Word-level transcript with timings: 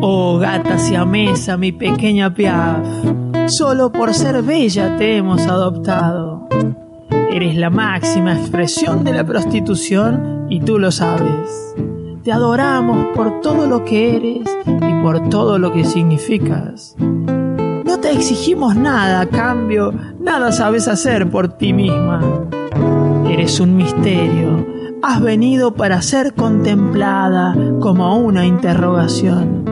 Oh, 0.00 0.38
gata 0.38 0.78
siamesa, 0.78 1.56
mi 1.56 1.72
pequeña 1.72 2.32
Piaf. 2.32 2.86
Solo 3.46 3.92
por 3.92 4.14
ser 4.14 4.42
bella 4.42 4.96
te 4.96 5.16
hemos 5.16 5.42
adoptado. 5.46 6.48
Eres 7.30 7.56
la 7.56 7.70
máxima 7.70 8.32
expresión 8.34 9.04
de 9.04 9.12
la 9.12 9.24
prostitución 9.24 10.46
y 10.48 10.60
tú 10.60 10.78
lo 10.78 10.90
sabes. 10.90 11.74
Te 12.22 12.32
adoramos 12.32 13.08
por 13.14 13.40
todo 13.40 13.66
lo 13.66 13.84
que 13.84 14.16
eres 14.16 14.56
y 14.66 15.02
por 15.02 15.28
todo 15.28 15.58
lo 15.58 15.72
que 15.72 15.84
significas. 15.84 16.96
No 16.98 18.00
te 18.00 18.12
exigimos 18.12 18.76
nada 18.76 19.20
a 19.20 19.26
cambio, 19.26 19.92
nada 20.18 20.52
sabes 20.52 20.88
hacer 20.88 21.30
por 21.30 21.48
ti 21.48 21.72
misma. 21.72 22.22
Eres 23.28 23.60
un 23.60 23.76
misterio, 23.76 24.73
has 25.06 25.20
venido 25.20 25.74
para 25.74 26.00
ser 26.00 26.32
contemplada 26.32 27.54
como 27.78 28.16
una 28.16 28.46
interrogación. 28.46 29.66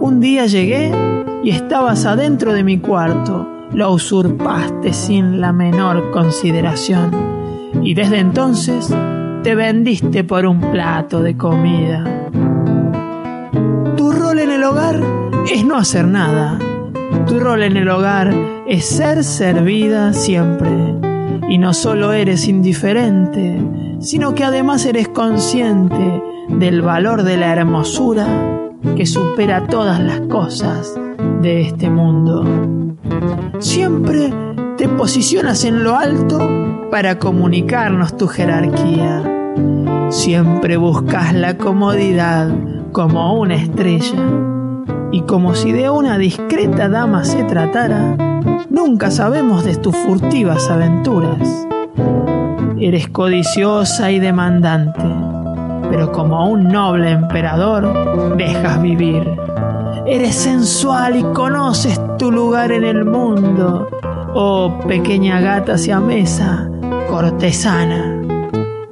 Un 0.00 0.18
día 0.18 0.46
llegué 0.46 0.90
y 1.44 1.50
estabas 1.50 2.04
adentro 2.04 2.52
de 2.52 2.64
mi 2.64 2.78
cuarto, 2.78 3.48
lo 3.72 3.92
usurpaste 3.92 4.92
sin 4.92 5.40
la 5.40 5.52
menor 5.52 6.10
consideración 6.10 7.12
y 7.80 7.94
desde 7.94 8.18
entonces 8.18 8.92
te 9.44 9.54
vendiste 9.54 10.24
por 10.24 10.44
un 10.46 10.60
plato 10.72 11.22
de 11.22 11.36
comida. 11.36 12.02
Tu 13.96 14.10
rol 14.10 14.40
en 14.40 14.50
el 14.50 14.64
hogar 14.64 15.00
es 15.48 15.64
no 15.64 15.76
hacer 15.76 16.08
nada. 16.08 16.58
Tu 17.28 17.38
rol 17.38 17.62
en 17.62 17.76
el 17.76 17.88
hogar 17.88 18.34
es 18.66 18.84
ser 18.84 19.22
servida 19.22 20.12
siempre. 20.12 20.99
Y 21.50 21.58
no 21.58 21.74
solo 21.74 22.12
eres 22.12 22.48
indiferente, 22.48 23.60
sino 23.98 24.34
que 24.34 24.44
además 24.44 24.86
eres 24.86 25.08
consciente 25.08 26.22
del 26.48 26.80
valor 26.80 27.24
de 27.24 27.36
la 27.36 27.52
hermosura 27.52 28.70
que 28.96 29.04
supera 29.04 29.66
todas 29.66 30.00
las 30.00 30.20
cosas 30.20 30.98
de 31.42 31.62
este 31.62 31.90
mundo. 31.90 32.96
Siempre 33.58 34.32
te 34.78 34.88
posicionas 34.88 35.64
en 35.64 35.84
lo 35.84 35.96
alto 35.96 36.38
para 36.90 37.18
comunicarnos 37.18 38.16
tu 38.16 38.28
jerarquía. 38.28 39.22
Siempre 40.08 40.76
buscas 40.76 41.34
la 41.34 41.56
comodidad 41.56 42.48
como 42.92 43.38
una 43.38 43.56
estrella. 43.56 44.59
Y 45.12 45.22
como 45.22 45.54
si 45.54 45.72
de 45.72 45.90
una 45.90 46.18
discreta 46.18 46.88
dama 46.88 47.24
se 47.24 47.42
tratara, 47.44 48.16
nunca 48.70 49.10
sabemos 49.10 49.64
de 49.64 49.76
tus 49.76 49.96
furtivas 49.96 50.70
aventuras. 50.70 51.66
Eres 52.78 53.08
codiciosa 53.08 54.10
y 54.10 54.20
demandante, 54.20 55.02
pero 55.90 56.12
como 56.12 56.48
un 56.48 56.68
noble 56.68 57.10
emperador 57.10 58.36
dejas 58.36 58.80
vivir. 58.80 59.28
Eres 60.06 60.34
sensual 60.34 61.16
y 61.16 61.22
conoces 61.34 62.00
tu 62.16 62.30
lugar 62.30 62.72
en 62.72 62.84
el 62.84 63.04
mundo, 63.04 63.88
oh 64.34 64.78
pequeña 64.86 65.40
gata 65.40 65.76
siamesa, 65.76 66.70
cortesana, 67.08 68.22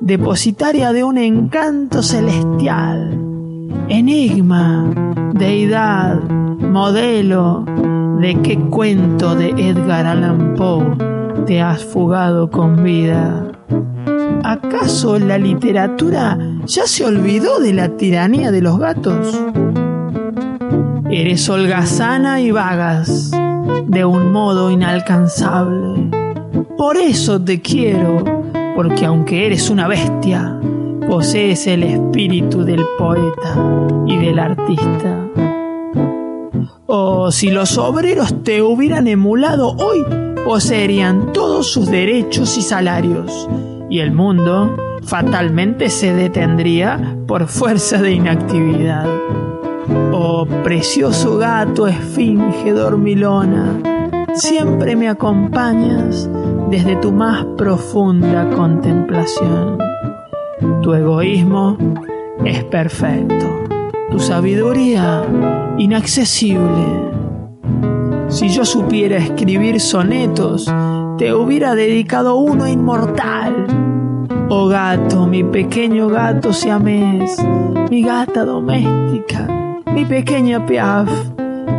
depositaria 0.00 0.92
de 0.92 1.04
un 1.04 1.16
encanto 1.16 2.02
celestial, 2.02 3.18
enigma, 3.88 4.90
deidad, 5.38 6.20
modelo, 6.24 7.64
de 8.20 8.40
qué 8.42 8.58
cuento 8.58 9.34
de 9.34 9.50
Edgar 9.50 10.06
Allan 10.06 10.54
Poe 10.56 10.84
te 11.46 11.62
has 11.62 11.84
fugado 11.84 12.50
con 12.50 12.82
vida. 12.82 13.52
¿Acaso 14.42 15.18
la 15.18 15.38
literatura 15.38 16.38
ya 16.66 16.86
se 16.86 17.04
olvidó 17.04 17.60
de 17.60 17.72
la 17.72 17.96
tiranía 17.96 18.50
de 18.50 18.60
los 18.60 18.78
gatos? 18.78 19.40
Eres 21.10 21.48
holgazana 21.48 22.40
y 22.40 22.50
vagas, 22.50 23.30
de 23.86 24.04
un 24.04 24.32
modo 24.32 24.70
inalcanzable. 24.70 26.10
Por 26.76 26.96
eso 26.96 27.40
te 27.40 27.60
quiero, 27.60 28.24
porque 28.74 29.06
aunque 29.06 29.46
eres 29.46 29.70
una 29.70 29.88
bestia, 29.88 30.58
posees 31.08 31.66
el 31.66 31.84
espíritu 31.84 32.64
del 32.64 32.84
poeta 32.98 33.56
y 34.06 34.18
del 34.18 34.38
artista. 34.38 35.26
O 36.86 37.30
si 37.30 37.50
los 37.50 37.78
obreros 37.78 38.42
te 38.42 38.60
hubieran 38.60 39.08
emulado 39.08 39.74
hoy, 39.78 40.04
poseerían 40.44 41.32
todos 41.32 41.72
sus 41.72 41.90
derechos 41.90 42.58
y 42.58 42.62
salarios, 42.62 43.48
y 43.88 44.00
el 44.00 44.12
mundo 44.12 44.76
fatalmente 45.02 45.88
se 45.88 46.12
detendría 46.12 47.16
por 47.26 47.48
fuerza 47.48 48.02
de 48.02 48.12
inactividad. 48.12 49.06
Oh 50.12 50.46
precioso 50.62 51.38
gato 51.38 51.86
esfinge 51.86 52.72
dormilona, 52.72 54.26
siempre 54.34 54.94
me 54.94 55.08
acompañas 55.08 56.28
desde 56.70 56.96
tu 56.96 57.12
más 57.12 57.46
profunda 57.56 58.50
contemplación. 58.50 59.88
Tu 60.82 60.92
egoísmo 60.92 61.76
es 62.44 62.64
perfecto, 62.64 63.46
tu 64.10 64.18
sabiduría 64.18 65.24
inaccesible. 65.78 67.12
Si 68.28 68.48
yo 68.48 68.64
supiera 68.64 69.18
escribir 69.18 69.80
sonetos, 69.80 70.72
te 71.16 71.32
hubiera 71.32 71.74
dedicado 71.74 72.36
uno 72.36 72.66
inmortal. 72.66 73.66
Oh 74.48 74.66
gato, 74.66 75.26
mi 75.26 75.44
pequeño 75.44 76.08
gato 76.08 76.52
siamés, 76.52 77.38
mi 77.90 78.02
gata 78.02 78.44
doméstica, 78.44 79.46
mi 79.92 80.04
pequeña 80.04 80.66
Piaf, 80.66 81.08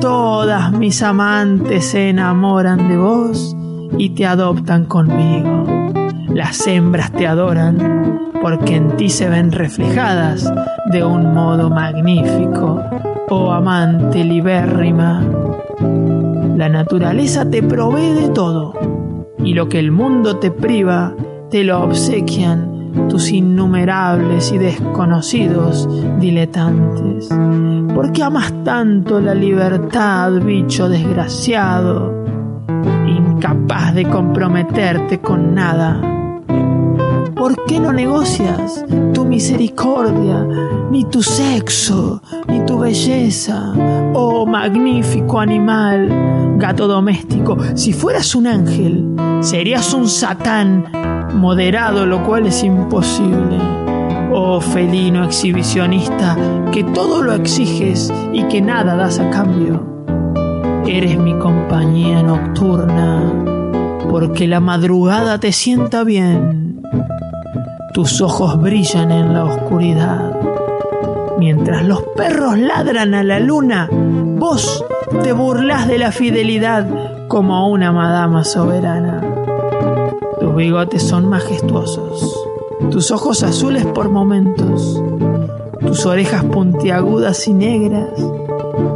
todas 0.00 0.72
mis 0.72 1.02
amantes 1.02 1.86
se 1.86 2.08
enamoran 2.08 2.88
de 2.88 2.96
vos 2.96 3.54
y 3.98 4.10
te 4.10 4.24
adoptan 4.24 4.86
conmigo. 4.86 5.64
Las 6.28 6.66
hembras 6.66 7.12
te 7.12 7.26
adoran 7.26 8.31
porque 8.42 8.76
en 8.76 8.96
ti 8.96 9.08
se 9.08 9.28
ven 9.28 9.52
reflejadas 9.52 10.52
de 10.90 11.04
un 11.04 11.32
modo 11.32 11.70
magnífico, 11.70 12.82
oh 13.30 13.52
amante 13.52 14.24
libérrima. 14.24 15.24
La 16.56 16.68
naturaleza 16.68 17.48
te 17.48 17.62
provee 17.62 18.12
de 18.12 18.28
todo 18.30 18.74
y 19.38 19.54
lo 19.54 19.68
que 19.68 19.78
el 19.78 19.92
mundo 19.92 20.38
te 20.38 20.50
priva 20.50 21.14
te 21.50 21.64
lo 21.64 21.82
obsequian 21.82 23.08
tus 23.08 23.30
innumerables 23.30 24.52
y 24.52 24.58
desconocidos 24.58 25.88
diletantes. 26.20 27.28
¿Por 27.94 28.12
qué 28.12 28.22
amas 28.22 28.52
tanto 28.64 29.20
la 29.20 29.34
libertad, 29.34 30.32
bicho 30.42 30.88
desgraciado, 30.88 32.24
incapaz 33.06 33.94
de 33.94 34.04
comprometerte 34.04 35.20
con 35.20 35.54
nada? 35.54 36.11
¿Por 37.42 37.64
qué 37.64 37.80
no 37.80 37.92
negocias 37.92 38.84
tu 39.12 39.24
misericordia, 39.24 40.46
ni 40.92 41.02
tu 41.02 41.24
sexo, 41.24 42.22
ni 42.46 42.64
tu 42.64 42.78
belleza? 42.78 43.74
Oh 44.14 44.46
magnífico 44.46 45.40
animal, 45.40 46.56
gato 46.56 46.86
doméstico, 46.86 47.58
si 47.74 47.92
fueras 47.92 48.36
un 48.36 48.46
ángel, 48.46 49.16
serías 49.40 49.92
un 49.92 50.06
satán 50.06 50.84
moderado, 51.34 52.06
lo 52.06 52.22
cual 52.22 52.46
es 52.46 52.62
imposible. 52.62 53.58
Oh 54.32 54.60
felino 54.60 55.24
exhibicionista, 55.24 56.36
que 56.70 56.84
todo 56.84 57.24
lo 57.24 57.32
exiges 57.32 58.12
y 58.32 58.44
que 58.44 58.60
nada 58.60 58.94
das 58.94 59.18
a 59.18 59.30
cambio. 59.30 59.84
Eres 60.86 61.18
mi 61.18 61.36
compañía 61.40 62.22
nocturna, 62.22 63.20
porque 64.08 64.46
la 64.46 64.60
madrugada 64.60 65.40
te 65.40 65.50
sienta 65.50 66.04
bien 66.04 66.71
tus 67.92 68.22
ojos 68.22 68.58
brillan 68.58 69.10
en 69.10 69.34
la 69.34 69.44
oscuridad. 69.44 70.34
Mientras 71.38 71.84
los 71.84 72.02
perros 72.16 72.58
ladran 72.58 73.14
a 73.14 73.22
la 73.22 73.38
luna, 73.38 73.88
vos 73.90 74.82
te 75.22 75.32
burlas 75.32 75.88
de 75.88 75.98
la 75.98 76.10
fidelidad 76.10 76.86
como 77.28 77.68
una 77.68 77.92
madama 77.92 78.44
soberana. 78.44 79.20
Tus 80.40 80.54
bigotes 80.54 81.02
son 81.02 81.28
majestuosos, 81.28 82.34
tus 82.90 83.10
ojos 83.10 83.42
azules 83.42 83.84
por 83.84 84.08
momentos, 84.08 85.02
tus 85.80 86.06
orejas 86.06 86.44
puntiagudas 86.44 87.46
y 87.46 87.52
negras, 87.52 88.08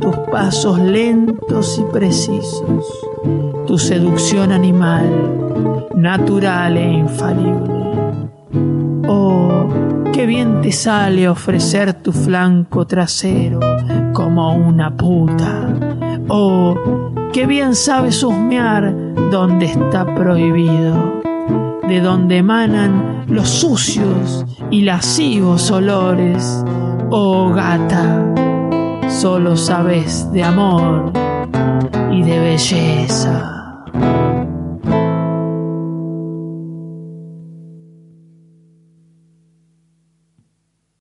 tus 0.00 0.16
pasos 0.30 0.78
lentos 0.78 1.80
y 1.80 1.92
precisos, 1.92 2.86
tu 3.66 3.76
seducción 3.76 4.52
animal, 4.52 5.88
natural 5.96 6.76
e 6.76 6.92
infalible. 6.92 8.03
Bien 10.34 10.60
te 10.62 10.72
sale 10.72 11.28
ofrecer 11.28 11.92
tu 12.02 12.10
flanco 12.10 12.84
trasero 12.88 13.60
como 14.12 14.52
una 14.56 14.90
puta. 14.96 15.72
Oh, 16.26 16.74
qué 17.32 17.46
bien 17.46 17.76
sabes 17.76 18.20
husmear 18.24 18.92
donde 19.30 19.66
está 19.66 20.04
prohibido, 20.16 21.22
de 21.86 22.00
donde 22.00 22.38
emanan 22.38 23.24
los 23.28 23.48
sucios 23.48 24.44
y 24.72 24.80
lascivos 24.80 25.70
olores. 25.70 26.64
Oh 27.10 27.52
gata, 27.54 28.34
solo 29.08 29.56
sabes 29.56 30.32
de 30.32 30.42
amor 30.42 31.12
y 32.10 32.24
de 32.24 32.40
belleza. 32.40 33.84